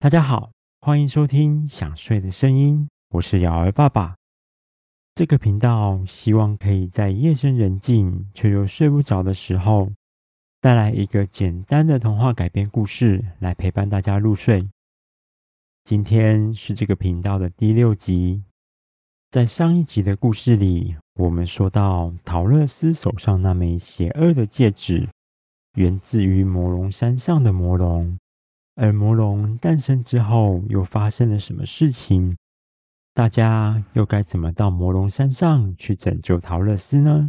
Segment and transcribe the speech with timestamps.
[0.00, 4.14] 大家好，欢迎收听《想睡的声音》，我是瑶儿爸爸。
[5.16, 9.90] 这个频道希望可以在夜深人静却又睡不着的时候，
[10.60, 14.68] 带来一个简单的童话改编故事来陪伴大家入睡。
[15.82, 18.44] 今天是这个频道的第六集。
[19.32, 25.08] 在上一集的故事里，我们说到桃乐丝手上那枚邪恶的戒指，
[25.74, 28.16] 源自于魔龙山上的魔龙。
[28.80, 32.36] 而魔龙诞生之后，又发生了什么事情？
[33.12, 37.28] 大家又该怎么到魔龙山上去拯救桃乐丝呢？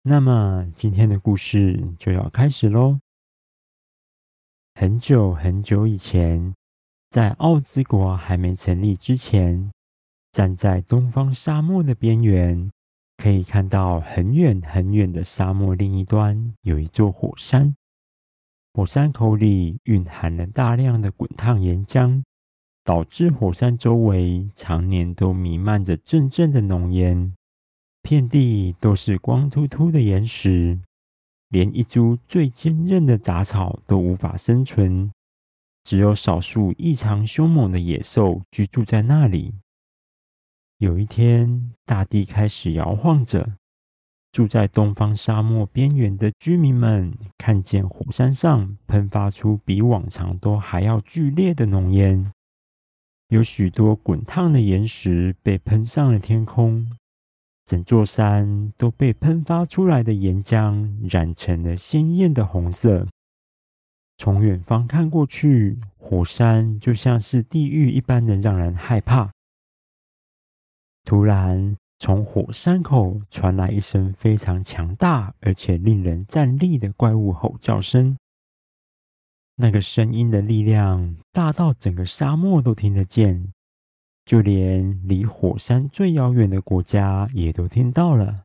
[0.00, 2.98] 那么今天的故事就要开始喽。
[4.74, 6.54] 很久很久以前，
[7.10, 9.70] 在奥兹国还没成立之前，
[10.32, 12.70] 站在东方沙漠的边缘，
[13.18, 17.76] 可以看到很远很远的沙漠另一端有一座火山。
[18.76, 22.24] 火山口里蕴含了大量的滚烫岩浆，
[22.82, 27.36] 导致火山周围常年都弥漫着阵阵的浓烟，
[28.02, 30.80] 遍地都是光秃秃的岩石，
[31.50, 35.12] 连一株最坚韧的杂草都无法生存，
[35.84, 39.54] 只有少数异常凶猛的野兽居住在那里。
[40.78, 43.54] 有一天，大地开始摇晃着。
[44.34, 52.32] 住在东方沙漠边缘的居民们看见火山上喷发出比往常都还要剧烈的浓烟，
[53.28, 56.84] 有许多滚烫的岩石被喷上了天空，
[57.64, 63.06] 整座山都被喷发出来的岩浆染成了鲜艳的红色。
[64.18, 69.30] 从远方看过去，火山就像是地狱一般的让人害怕。
[71.04, 78.16] 突然，从火山口传来一声非常强大而且令人战栗的怪物吼叫声。
[79.56, 83.52] 那个声音的力量大到整个沙漠都听得见，
[84.24, 88.42] 就连离火山最遥远的国家也都听到了。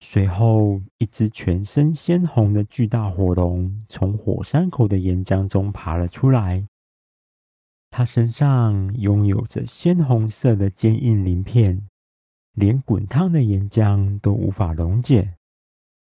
[0.00, 6.66] 随后，一只全身鲜红的巨大火龙从火山口的岩浆中爬了出来。
[7.88, 11.88] 它身上拥有着鲜红色的坚硬鳞片。
[12.56, 15.34] 连滚烫的岩浆都无法溶解，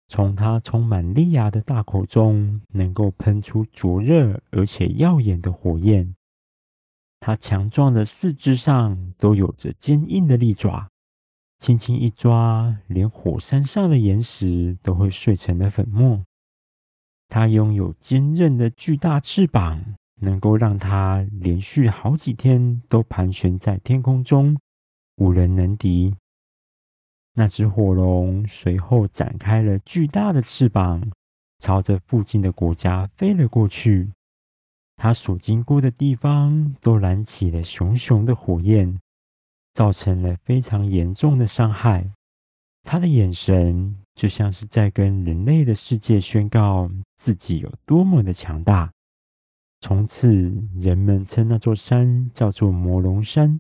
[0.09, 6.15] 从它充满利牙的大口中，能够喷出灼热而且耀眼的火焰。
[7.19, 10.91] 它强壮的四肢上都有着坚硬的利爪，
[11.59, 16.23] 轻轻一抓，连火山上的岩石都会碎成了粉末。
[17.31, 19.83] 它拥有坚韧的巨大翅膀，
[20.21, 24.55] 能够让它连续好几天都盘旋在天空中，
[25.17, 26.15] 无人能敌。
[27.35, 31.03] 那只火龙随后展开了巨大的翅膀，
[31.59, 34.09] 朝着附近的国家飞了过去。
[34.97, 39.01] 它所经过的地方都燃起了熊熊的火焰，
[39.75, 42.09] 造成了非常严重的伤害。
[42.85, 48.93] 它的眼神就像是在跟人类的世界宣告自己有多么的强大。
[49.81, 53.59] 从此，人们称那座山叫做魔龙山。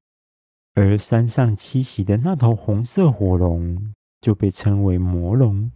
[0.74, 5.70] 而山上栖息的那头红色火龙就被称为魔龙。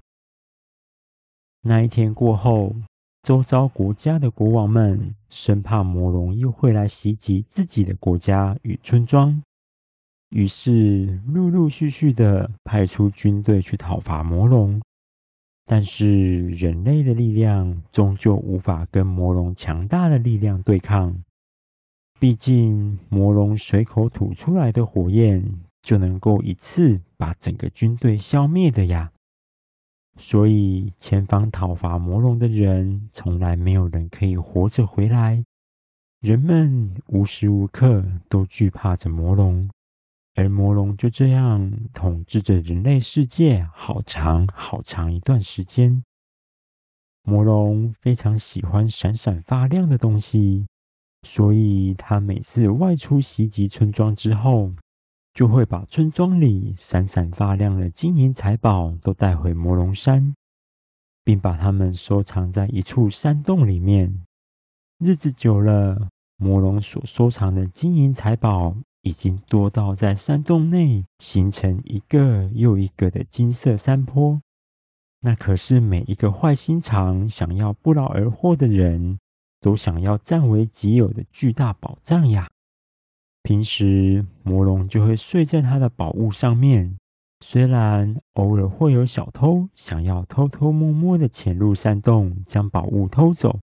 [1.63, 2.75] 那一天过后，
[3.23, 9.41] 周遭国家的国王们生怕魔龙又会来袭击自己的国家与村庄，
[10.31, 14.81] 于是陆陆续续的派出军队去讨伐魔龙。
[15.65, 21.23] 但是人类的力量终究无法跟魔龙强大的力量对抗。
[22.21, 29.13] 毕竟，魔龙随口吐出来的火焰就能够一次把整个军队消灭的呀。
[30.17, 35.45] 所以，前方讨伐魔龙的人，从来没有人可以活着回来。
[36.21, 39.71] 人们无时无刻都惧怕着魔龙，
[40.35, 46.03] 而魔龙就这样统治着人类世界好长好长一段时间。
[47.23, 50.67] 魔龙非常喜欢闪闪发亮的东西。
[51.23, 54.73] 所以，他每次外出袭击村庄之后，
[55.35, 60.35] 就会把村庄里闪闪发亮的金银财宝都带回魔龙山，
[61.25, 64.25] 并把它们收藏在一处山洞里面。
[64.99, 74.41] 日子久了，魔龙所收藏的金银财宝已经多到在山洞内形成一个又一个的金色山坡。
[75.21, 79.19] 那可是每一个坏心肠想要不劳而获的人。
[79.61, 82.49] 都想要占为己有的巨大宝藏呀！
[83.43, 86.99] 平时魔龙就会睡在他的宝物上面，
[87.41, 93.59] 虽然偶尔会有小偷想要偷偷摸摸的潜入山洞将宝物偷走，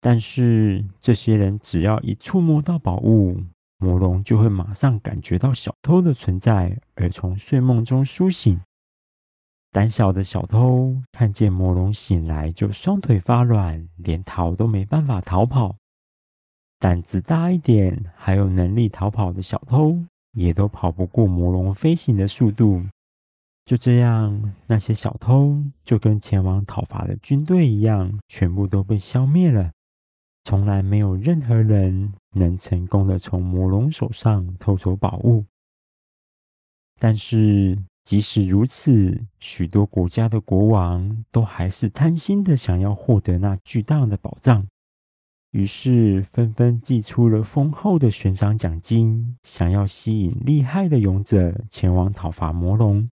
[0.00, 3.40] 但是这些人只要一触摸到宝物，
[3.78, 8.60] 魔龙就会马上感觉到小偷的存在，而从睡梦中苏醒。
[9.70, 15.76] 胆小的小偷看见魔龙醒来，就双腿发软，连逃都没办法逃跑。
[16.78, 19.98] 胆子大一点，还有能力逃跑的小偷，
[20.32, 22.82] 也都跑不过魔龙飞行的速度。
[23.66, 29.70] 就这样，那些小偷就跟前往讨伐的军队一样，全部都被消灭了。
[30.44, 35.44] 从来没有任何人能成功的从魔龙手上偷走宝物。
[36.98, 37.76] 但是，
[38.08, 44.66] 即使如此，许多国家的国王都还是贪心的想要获得那巨大的宝藏。
[45.50, 53.10] 于是，纷纷寄出了丰厚的悬赏奖金，想要吸引厉害的勇者前往讨伐魔龙。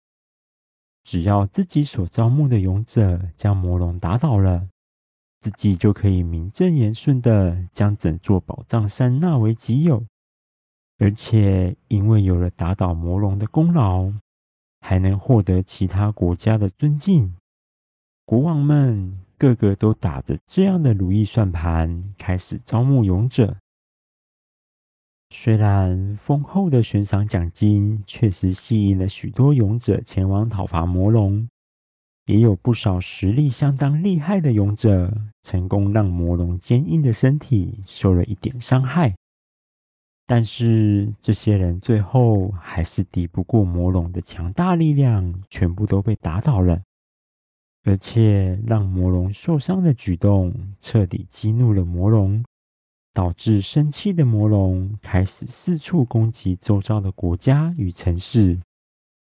[1.05, 4.71] 只要自己所招募的勇者将魔龙打倒了，
[5.43, 10.07] 自己就可以名正言顺的将整座宝藏山纳为己有。
[10.99, 14.11] 而且，因为有了打倒魔龙的功劳，
[14.81, 17.35] 还能获得其他国家的尊敬，
[18.25, 19.19] 国王们。
[19.39, 23.57] 个个都打着这样的如意算盘，开始招募勇者。
[25.31, 31.49] 虽然丰厚的悬赏奖金确实吸引了许多勇者前往讨伐魔龙，
[32.27, 39.15] 也有不少实力相当厉害的勇者成功让魔龙坚硬的身体受了一点伤害。
[40.31, 46.79] 但是这些人最后还是抵不过魔龙的强大力量，全部都被打倒了。
[47.85, 52.45] 而且让魔龙受伤的举动彻底激怒了魔龙，
[53.15, 58.61] 导致生气的魔龙开始四处攻击周遭的国家与城市，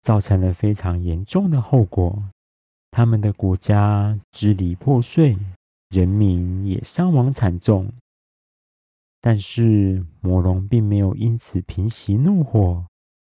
[0.03, 2.21] 造成了非常严重的后果。
[2.91, 5.39] 他们的国家支离破碎，
[5.91, 7.93] 人民也伤亡惨重。
[9.21, 12.87] 但是魔龙并没有因此平息怒火，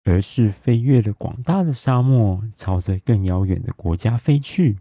[0.04, 4.78] 而是飞越了广大的沙漠，朝着更遥远的国家飞去。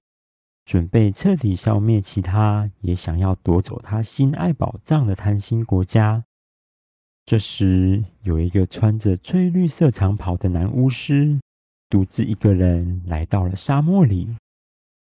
[0.66, 6.24] 准备彻底消灭其他也想要夺走他心爱宝藏的贪心国家。
[7.26, 11.38] 这时，有一个穿着翠绿色长袍的男巫师，
[11.90, 14.36] 独自一个人来到了沙漠里。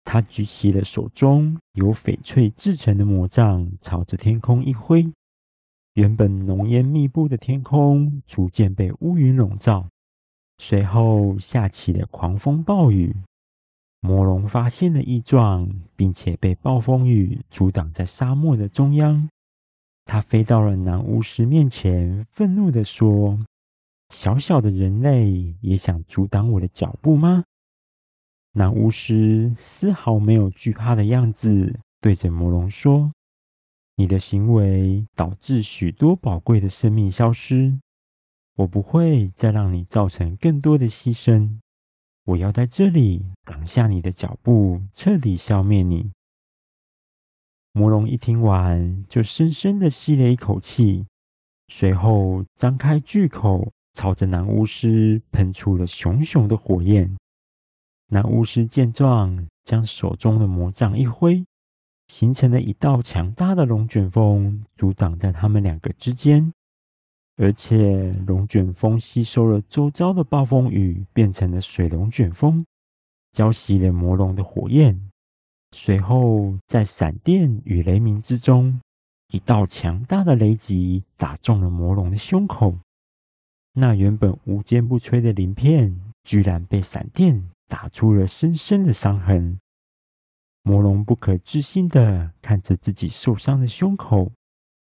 [0.04, 5.10] 他举起了手中由翡翠制成的魔杖，朝着天空一挥，
[5.98, 9.84] 原本浓烟密布的天空逐渐被乌云笼罩，
[10.58, 13.12] 随后下起了狂风暴雨。
[13.98, 19.28] 魔龙发现了异状，并且被暴风雨阻挡在沙漠的中央。
[20.04, 23.36] 他飞到了男巫师面前，愤怒地说
[24.14, 27.42] ：“小小的人类也想阻挡我的脚步吗？”
[28.54, 33.10] 男巫师丝毫没有惧怕的样子，对着魔龙说
[34.00, 37.80] ：“你的行为导致许多宝贵的生命消失，
[38.54, 41.58] 我不会再让你造成更多的牺牲。”
[42.22, 46.12] 我要在这里挡下你的脚步，彻底消灭你。
[47.72, 51.04] 魔龙一听完，就深深的吸了一口气，
[51.66, 57.16] 随后张开巨口，朝着男巫师喷出了熊熊的火焰。
[58.08, 61.44] 男巫师见状，将手中的魔杖一挥，
[62.08, 66.52] 形成了一道强大的龙卷风，阻挡在他们两个之间。
[67.36, 72.66] 而且，龙卷风吸收了周遭的暴风雨，变成了水龙卷风，
[73.30, 75.08] 浇熄了魔龙的火焰。
[75.70, 78.80] 随后，在闪电与雷鸣之中，
[79.30, 82.76] 一道强大的雷击打中了魔龙的胸口。
[83.74, 89.60] 那原本无坚不摧的鳞片，居然被闪电打出了深深的伤痕。
[90.62, 94.32] 魔龙不可置信地看着自己受伤的胸口。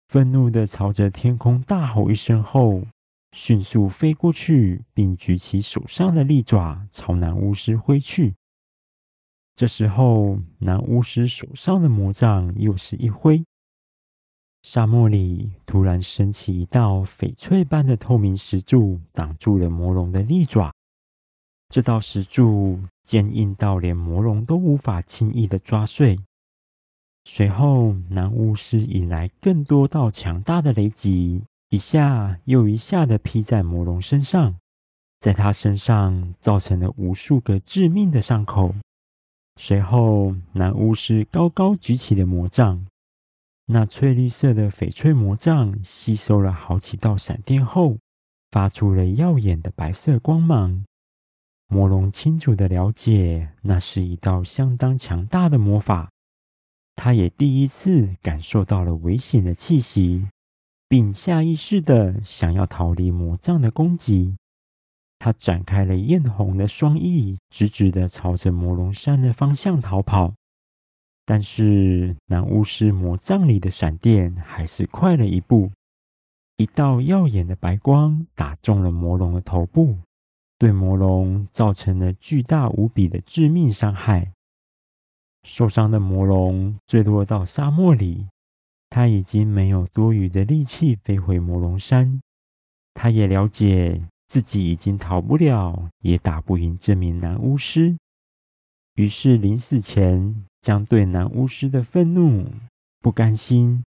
[0.09, 2.83] 愤怒地朝着天空大吼一声后，
[3.33, 8.35] 迅速飞过去，并举起手上的利爪朝男巫师挥去。
[9.57, 13.43] 这时候，男巫师手上的魔杖又是一挥，
[14.63, 20.73] 沙漠里突然升起一道翡翠般的透明石柱，挡住了魔龙的利爪。
[21.73, 26.21] 这道石柱坚硬到连魔龙都无法轻易的抓碎。
[27.25, 34.55] 随后，男巫师引来更多道强大的雷击，一下又一下的劈在魔龙身上，
[35.19, 38.75] 在他身上造成了无数个致命的伤口。
[39.57, 42.87] 随后，男巫师高高举起了魔杖，
[43.65, 47.97] 那翠绿色的翡翠魔杖吸收了好几道闪电后，
[48.51, 50.85] 发出了耀眼的白色光芒。
[51.73, 56.11] 魔龙清楚的了解，那是一道相当强大的魔法。
[56.95, 60.29] 他也第一次感受到了危险的气息，
[60.87, 64.37] 并下意识的想要逃离魔杖的攻击。
[65.19, 70.35] 他展开了艳红的双翼，直直的朝着魔龙山的方向逃跑。
[71.25, 75.71] 但是男巫师魔杖里的闪电还是快了一步，
[76.59, 79.97] 一道耀眼的白光打中了魔龙的头部，
[80.63, 84.31] 对魔龙造成了巨大无比的致命伤害。
[85.43, 88.29] 受伤的魔龙坠落到沙漠里，
[88.89, 92.21] 他已经没有多余的力气飞回魔龙山。
[92.95, 97.97] 他也了解自己已经逃不了，也打不赢这名男巫师，
[98.95, 102.47] 于是临死前，将对男巫师的愤怒、
[103.01, 103.83] 不甘心，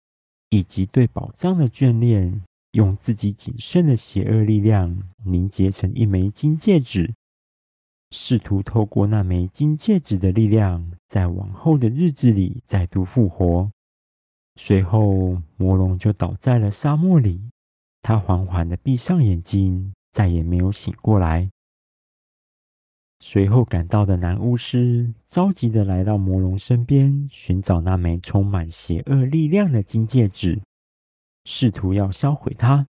[0.49, 2.41] 以及对宝藏的眷恋，
[2.73, 7.14] 用自己仅剩的邪恶力量凝结成一枚金戒指，
[8.11, 13.71] 试图透过那枚金戒指的力量，在往后的日子里再度复活。
[14.57, 17.41] 随后，魔龙就倒在了沙漠里，
[18.02, 21.50] 他缓缓地闭上眼睛，再也没有醒过来。
[23.21, 30.61] 随后赶到的男巫师着急地来到魔龙身边，寻找那枚充满邪恶力量的金戒指，
[31.45, 32.87] 试图要销毁它，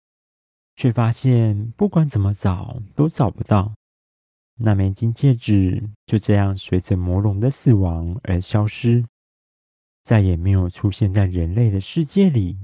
[0.76, 3.74] 却发现不管怎么找都找不到。
[4.56, 9.06] 那枚金戒指就这样随着魔龙的死亡而消失，
[10.04, 12.58] 再也没有出现在人类的世界里。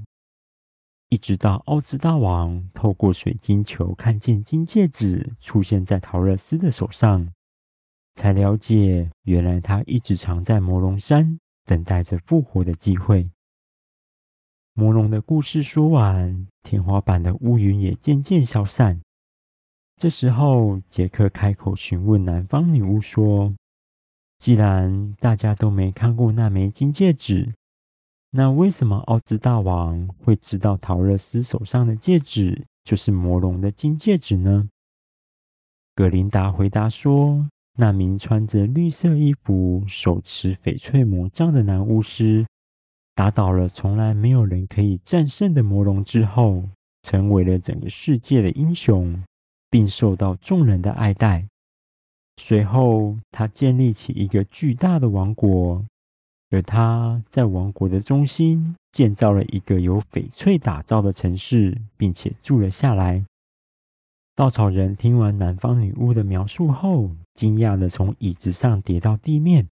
[1.10, 7.32] 一直到奥兹大王透过水晶球看见金戒指出现在桃乐丝的手上。
[8.14, 13.30] 才了解，原来他一直藏在魔龙山，等待着复活的机会。
[14.80, 19.02] 魔龙的故事说完，天花板的乌云也渐渐消散。
[19.96, 23.56] 这时候，杰克开口询问南方女巫说
[24.38, 27.56] ：“既然大家都没看过那枚金戒指，
[28.30, 34.70] 那为什么奥兹大王会知道桃乐丝手上的戒指就是魔龙的金戒指呢？”
[35.96, 37.50] 葛琳达回答说。
[37.80, 42.44] 那名穿着绿色衣服、手持翡翠魔杖的男巫师，
[43.18, 46.64] 打倒了从来没有人可以战胜的魔龙之后，
[47.02, 49.24] 成为了整个世界的英雄，
[49.72, 51.48] 并受到众人的爱戴。
[52.40, 55.84] 随后，他建立起一个巨大的王国，
[56.52, 63.26] 而他在王国的中心建造了一个由翡翠打造的城市，并且住了下来。
[64.36, 69.68] 稻草人听完南方女巫的描述后，惊讶地从椅子上跌到地面。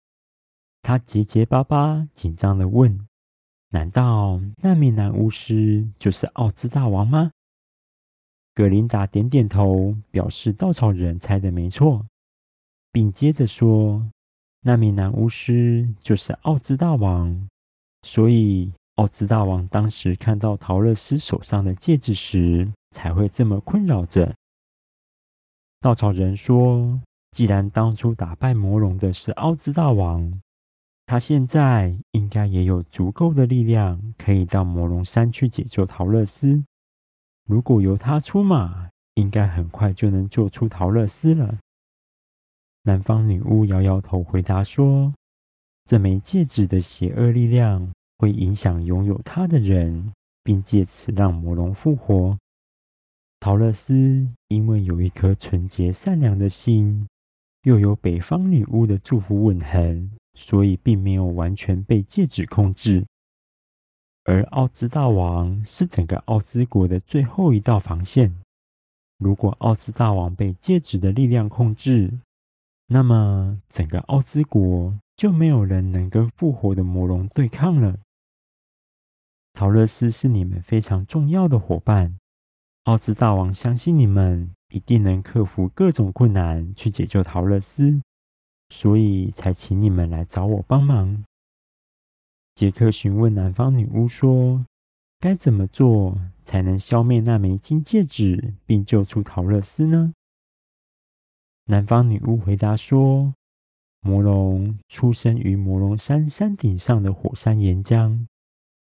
[0.83, 2.99] 他结结巴巴、紧张地问
[3.71, 7.31] ：“难道那名男巫师就是奥兹大王吗？”
[8.53, 12.05] 格琳达点点头，表示稻草人猜的没错，
[12.91, 14.05] 并接着说
[14.61, 17.47] ：“那名男巫师就是奥兹大王，
[18.03, 24.35] 所以奥兹大王当时看到桃乐丝手上的戒指时，才会这么困扰着。”
[25.79, 27.01] 稻草人说
[27.31, 30.41] ：“既然当初打败魔龙的是奥兹大王，
[31.05, 36.63] 他现在应该也有足够的力量，可以到魔龙山去解救桃乐丝。
[37.45, 41.59] 如果由他出马，应该很快就能救出桃乐丝了。”
[42.83, 45.13] 南方女巫摇摇头，回答说
[45.85, 52.37] ：“这枚戒指的邪恶力量会影响拥有它的人，并借此让魔龙复活。”
[53.41, 57.07] 桃乐丝因为有一颗纯洁善良的心，
[57.63, 63.05] 又有北方女巫的祝福吻痕，所以并没有完全被戒指控制。
[64.23, 68.35] 而奥兹大王是整个奥兹国的最后一道防线。
[69.17, 72.19] 如果奥兹大王被戒指的力量控制，
[72.87, 77.97] 那么整个奥兹国就没有人能跟复活的魔龙对抗了。
[79.53, 82.17] 桃乐丝是你们非常重要的伙伴。
[82.83, 88.01] 奥兹大王相信你们一定能克服各种困难去解救桃乐丝，
[88.71, 91.23] 所以才请你们来找我帮忙。
[92.55, 94.65] 杰克询问南方女巫说
[95.21, 100.13] ：“该怎么做才能消灭那枚金戒指，并救出桃乐丝呢？”
[101.65, 103.35] 南方女巫回答说
[104.01, 108.25] ：“魔龙出生于魔龙山山顶上的火山岩浆，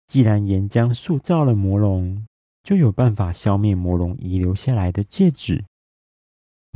[0.08, 2.26] 既然岩浆塑造了魔龙。”
[2.66, 5.64] 就有办法消灭魔龙遗留下来的戒指。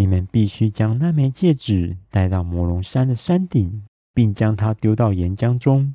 [0.01, 5.95] 你们必须将那枚戒指带到魔龙山的山顶，并将它丢到岩浆中。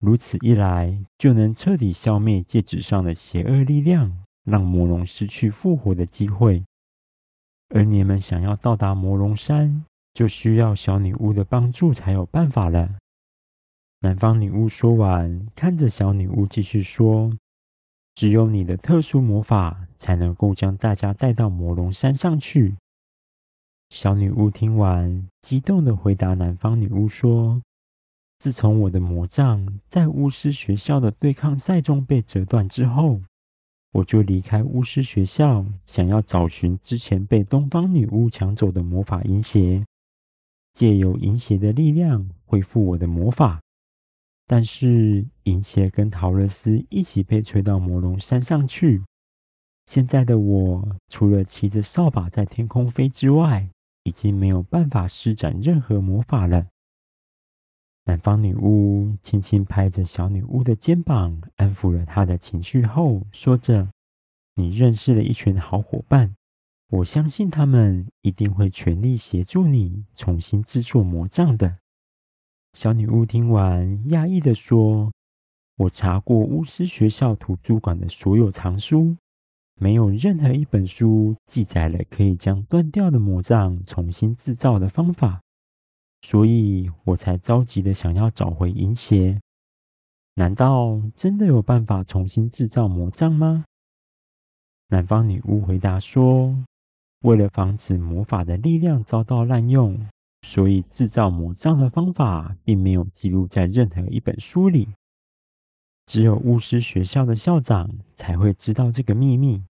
[0.00, 6.64] 如此一来，就能彻底消灭戒指上的邪恶力量，让魔龙失去复活的机会。
[7.68, 9.84] 而你们想要到达魔龙山，
[10.14, 12.94] 就需要小女巫的帮助才有办法了。
[14.00, 17.30] 南方女巫说完，看着小女巫继续说
[18.16, 22.76] ：“只有你的特殊魔法才能够将大家带到魔龙山上去。”
[23.90, 27.62] 小女巫听完，激动地回答南方女巫说
[28.38, 33.20] ：“自从我的魔杖在巫师学校的对抗赛中被折断之后，
[33.92, 39.84] 我就离开巫师学校，想要找寻之前被东方女巫抢走的魔法银鞋，
[40.72, 43.60] 借由银鞋的力量恢复我的魔法。”
[44.46, 49.02] 但是银鞋跟桃乐丝一起被吹到魔龙山上去。
[49.86, 53.70] 现在的我，除了骑着扫把在天空飞之外，
[54.04, 56.68] 已经没有办法施展任何魔法了。
[58.04, 63.90] 南方女巫轻轻拍着小女巫的肩膀，安抚了她的情绪后，说着
[64.56, 66.36] ：“你认识了一群好伙伴，
[66.88, 71.78] 我相信他们一定会全力协助你重新制作魔杖的。”
[72.76, 75.10] 小女巫听完，讶异地说
[75.76, 79.16] ：“我查过巫师学校图书馆的所有藏书，
[79.76, 85.40] 没有任何一本书记载了可以将断掉的魔杖重新制造的方法，
[86.22, 89.40] 所以我才着急的想要找回银鞋。
[90.34, 93.64] 难道真的有办法重新制造魔杖吗？”
[94.88, 96.56] 南方女巫回答说
[97.22, 99.98] ：“为了防止魔法的力量遭到滥用。”
[100.46, 104.86] 所以，制造魔杖的方法并没有记录在任何一本书里，
[106.06, 109.62] 只有巫师学校的校长才会知道这个秘密。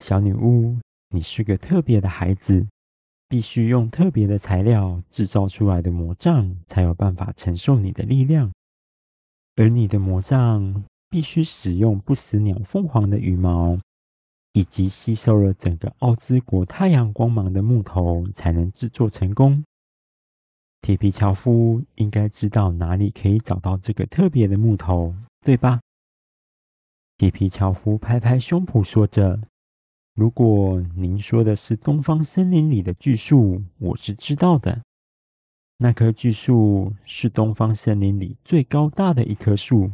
[0.00, 0.76] 小女巫，
[1.10, 2.66] 你是个特别的孩子，
[3.28, 8.52] 必须用特别的材料制造出来的魔杖才有办法承受你的力量，
[9.54, 13.78] 而你的魔杖必须使用不死鸟凤凰的羽毛，
[14.52, 19.64] 以及吸收了整个奥兹国太阳光芒的木头才能制作成功。
[20.82, 25.80] 铁皮樵夫应该知道哪里可以找到这个特别的木头，对吧？
[27.18, 29.40] 铁皮樵夫拍拍胸脯说着
[30.14, 34.82] ：“如果您说的是东方森林里的巨树，我是知道的。
[35.78, 39.90] 那棵巨树是东方森林里最高大的一棵树。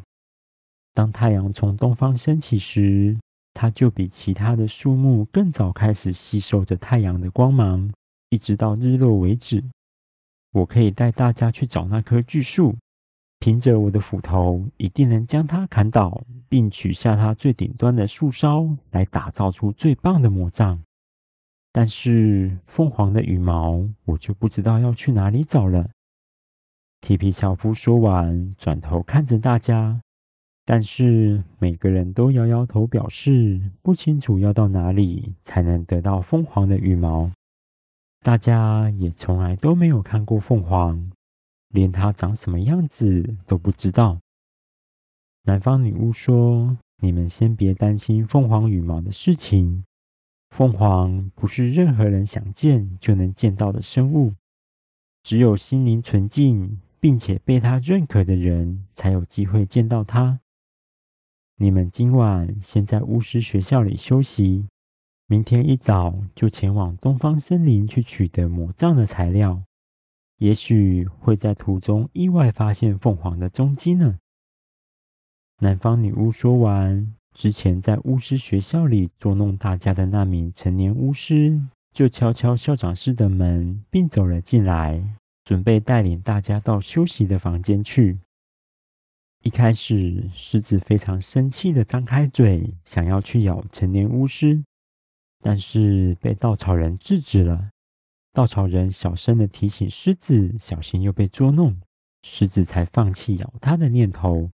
[0.94, 3.18] 当太阳从东方升起时，
[3.55, 7.92] 它就比其他的树木更早开始吸收着太阳的光芒，
[8.31, 9.62] 一直到日落为止。”
[10.52, 12.76] 我可以带大家去找那棵巨树，
[13.42, 20.81] 凭着我的斧头，一定能将它砍倒，并取下它最顶端的树梢，来打造出最棒的魔杖。
[21.72, 25.90] 但是凤凰的羽毛，我就不知道要去哪里找了。
[27.00, 30.00] 铁皮樵夫说完，转头看着大家，
[30.64, 37.33] 但是每个人都摇摇头，表示不清楚要到哪里才能得到凤凰的羽毛。
[38.20, 41.11] 大家也从来都没有看过凤凰，
[41.72, 44.20] 连它长什么样子都不知道。
[45.42, 49.85] 南方女巫说：“你们先别担心凤凰羽毛的事情，
[50.50, 54.35] 凤凰不是任何人想见就能见到的生物，
[55.24, 60.38] 只有心灵纯净并且被它认可的人才有机会见到它。
[61.56, 64.66] 你们今晚先在巫师学校里休息。”
[65.28, 69.62] 明天一早就前往东方森林去取得魔杖的材料，
[70.42, 74.18] 也许会在途中意外发现凤凰的踪迹呢。
[75.61, 81.62] 南方女巫说完，之前在巫师学校里捉弄大家的那名成年巫师，
[81.94, 85.00] 就敲敲校长室的门，并走了进来，
[85.44, 88.18] 准备带领大家到休息的房间去。
[89.44, 94.64] 一开始，狮子非常生气的张开嘴，想要去咬成年巫师。
[95.40, 97.70] 但是被稻草人制止了。
[98.33, 101.79] 稻草人小声的提醒狮子，小心又被捉弄，
[102.23, 104.51] 狮子才放弃咬他的念头。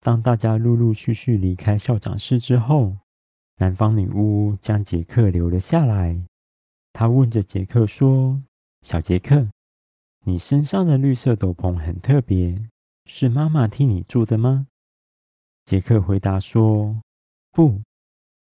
[0.00, 2.96] 当大家陆陆续续离开校长室之后，
[3.56, 6.18] 南方女巫将杰克留了下来。
[6.94, 8.42] 她问着杰克说
[8.80, 9.50] ：“小杰克，
[10.24, 12.70] 你身上的绿色斗篷很特别，
[13.04, 14.66] 是妈妈替你做的吗？”
[15.66, 17.02] 杰克回答说
[17.52, 17.82] ：“不。”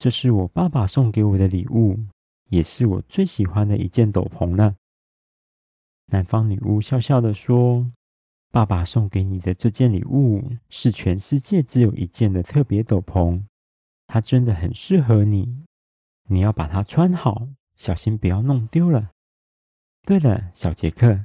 [0.00, 1.98] 这是我爸爸送给我的礼物，
[2.50, 4.76] 也是我最喜欢的一件斗篷了。
[6.06, 7.90] 南方女巫笑笑地说
[8.52, 13.42] ：“爸爸送给你的这件礼物是全世界只有一件的特别斗篷，
[14.06, 15.64] 它真的很适合你。
[16.28, 19.10] 你要把它穿好，小心不要弄丢了。
[20.02, 21.24] 对了，小杰克，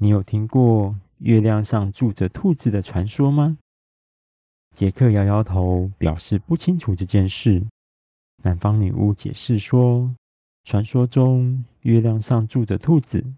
[0.00, 3.58] 你有听过月亮上住着兔子的传说吗？”
[4.74, 7.64] 杰克摇摇头，表示不清楚这件事。
[8.42, 10.12] 南方女巫解释说
[10.64, 13.34] ：“传说中，月亮上住着兔子，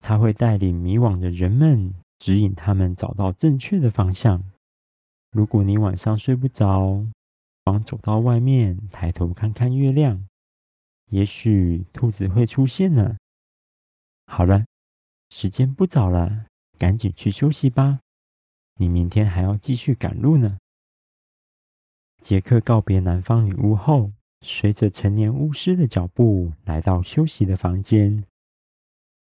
[0.00, 4.42] 它会带领迷惘的人们指引他们找到正确的方向。
[5.30, 7.06] 如果你晚上睡不着，
[7.64, 10.26] 光走到外面，抬头看看月亮，
[11.10, 13.16] 也许兔子会出现呢。
[14.26, 14.64] 好了，
[15.30, 16.46] 时间不早了，
[16.78, 18.00] 赶紧去休息吧。
[18.78, 20.58] 你明天还要继续赶路呢。
[22.20, 24.10] 杰克告别南方女巫后，
[24.48, 28.22] 随着成年巫师的脚步来到休息的房间。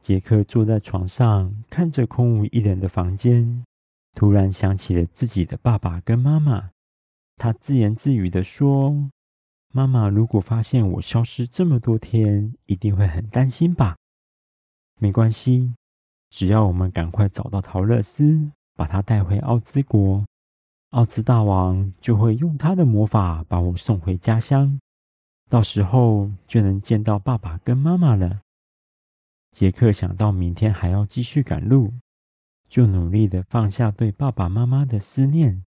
[0.03, 3.65] 杰克坐在床上，看着空无一人的房间，
[4.15, 6.71] 突然想起了自己的爸爸跟妈妈。
[7.39, 9.11] 他自言自语地说
[9.73, 13.97] ：“妈妈如果发现我消失这么多天，一定会很担心吧？
[15.01, 15.75] 没关系，
[16.29, 20.27] 只要我们赶快找到桃乐丝，把她带回奥兹国，
[20.91, 24.79] 奥兹大王就会用他的魔法把我送回家乡，
[25.49, 28.41] 到时候就能见到爸爸跟妈妈了。”
[29.53, 31.93] 杰克想到明天还要继续赶路，
[32.69, 35.65] 就努力的放下对爸爸妈妈的思念。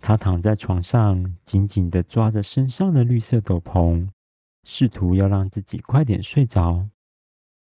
[0.00, 4.06] 他躺在床上，紧紧地抓着身上的绿色斗篷，
[4.64, 6.86] 试图要让自己快点睡着。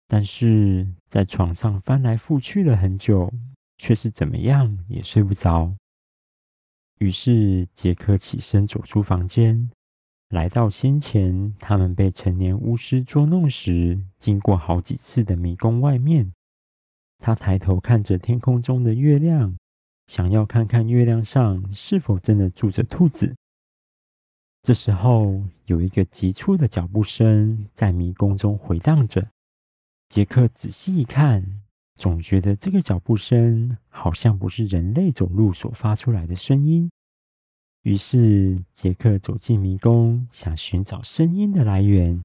[0.05, 3.31] 但是在床上翻来覆去了很久，
[3.77, 5.73] 却是怎么样也睡不着。
[6.99, 9.71] 于是杰克起身走出房间，
[10.34, 16.34] 来到先前他们被成年巫师捉弄时经过好几次的迷宫外面。
[17.19, 19.56] 他抬头看着天空中的月亮。
[20.08, 23.36] 想要看看月亮上是否真的住着兔子。
[24.63, 29.26] 这时候，有一个急促的脚步声在迷宫中回荡着。
[30.10, 31.62] 杰克仔细一看，
[31.96, 36.89] 总觉得这个脚步声好像不是人类走路所发出来的声音。
[37.84, 42.24] 于是，杰克走进迷宫，想寻找声音的来源，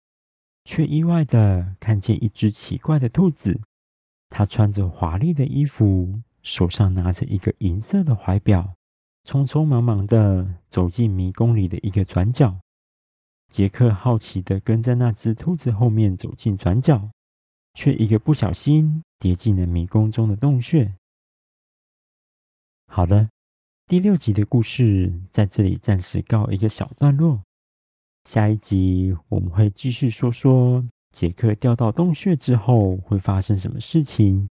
[0.65, 3.61] 却意外的看见一只奇怪的兔子。
[4.31, 6.21] 它穿着华丽的衣服。
[6.41, 8.75] 手上拿着一个银色的怀表，
[9.27, 12.59] 匆匆忙忙的走进迷宫里的一个转角。
[13.51, 17.11] 杰克好奇的跟在那只兔子后面走进转角，
[17.75, 20.95] 却一个不小心跌进了迷宫中的洞穴。
[22.87, 23.29] 好了，
[23.89, 27.41] 第六集的故事在这里暂时告一个小段落。
[28.27, 34.47] 下一集我们会继续说说杰克掉到洞穴之后会发生什么事情。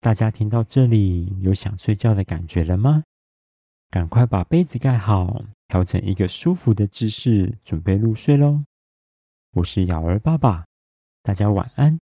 [0.00, 3.02] 大家听到这里有想睡觉的感觉了吗？
[3.90, 8.62] 赶快把被子盖好，调整一个舒服的姿势，准备入睡喽。
[9.54, 10.64] 我是尧儿爸爸，
[11.24, 11.98] 大家晚安。